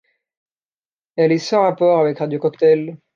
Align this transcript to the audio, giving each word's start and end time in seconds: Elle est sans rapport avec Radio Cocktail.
Elle 1.15 1.31
est 1.31 1.37
sans 1.37 1.61
rapport 1.61 1.99
avec 1.99 2.17
Radio 2.17 2.39
Cocktail. 2.39 2.97